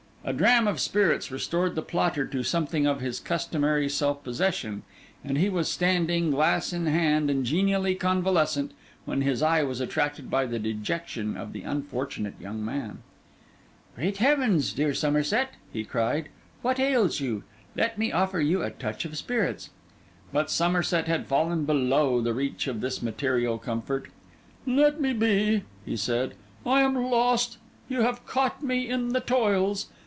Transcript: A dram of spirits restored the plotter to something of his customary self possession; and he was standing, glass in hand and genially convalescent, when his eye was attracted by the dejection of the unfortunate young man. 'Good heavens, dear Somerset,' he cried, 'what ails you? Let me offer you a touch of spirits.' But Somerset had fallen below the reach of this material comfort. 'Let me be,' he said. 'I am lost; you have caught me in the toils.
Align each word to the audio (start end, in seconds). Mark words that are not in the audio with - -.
A 0.23 0.33
dram 0.33 0.67
of 0.67 0.79
spirits 0.79 1.31
restored 1.31 1.73
the 1.73 1.81
plotter 1.81 2.27
to 2.27 2.43
something 2.43 2.85
of 2.85 3.01
his 3.01 3.19
customary 3.19 3.89
self 3.89 4.23
possession; 4.23 4.83
and 5.23 5.35
he 5.35 5.49
was 5.49 5.67
standing, 5.67 6.29
glass 6.29 6.71
in 6.71 6.85
hand 6.85 7.31
and 7.31 7.43
genially 7.43 7.95
convalescent, 7.95 8.73
when 9.05 9.21
his 9.23 9.41
eye 9.41 9.63
was 9.63 9.81
attracted 9.81 10.29
by 10.29 10.45
the 10.45 10.59
dejection 10.59 11.35
of 11.35 11.53
the 11.53 11.63
unfortunate 11.63 12.35
young 12.39 12.63
man. 12.63 12.99
'Good 13.97 14.17
heavens, 14.17 14.73
dear 14.73 14.93
Somerset,' 14.93 15.55
he 15.73 15.83
cried, 15.83 16.29
'what 16.61 16.79
ails 16.79 17.19
you? 17.19 17.43
Let 17.75 17.97
me 17.97 18.11
offer 18.11 18.39
you 18.39 18.61
a 18.61 18.69
touch 18.69 19.05
of 19.05 19.17
spirits.' 19.17 19.71
But 20.31 20.51
Somerset 20.51 21.07
had 21.07 21.25
fallen 21.25 21.65
below 21.65 22.21
the 22.21 22.35
reach 22.35 22.67
of 22.67 22.79
this 22.81 23.01
material 23.01 23.57
comfort. 23.57 24.09
'Let 24.67 25.01
me 25.01 25.13
be,' 25.13 25.63
he 25.83 25.97
said. 25.97 26.35
'I 26.63 26.81
am 26.81 27.05
lost; 27.09 27.57
you 27.89 28.01
have 28.01 28.23
caught 28.27 28.61
me 28.63 28.87
in 28.87 29.13
the 29.13 29.19
toils. 29.19 29.87